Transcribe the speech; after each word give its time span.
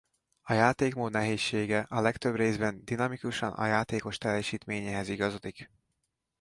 A 0.41 0.53
játékmód 0.53 1.11
nehézsége 1.11 1.85
a 1.89 2.01
legtöbb 2.01 2.35
részben 2.35 2.85
dinamikusan 2.85 3.51
a 3.53 3.65
játékos 3.65 4.17
teljesítményéhez 4.17 5.07
igazodik. 5.09 5.69